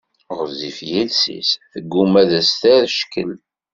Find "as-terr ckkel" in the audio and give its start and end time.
2.39-3.31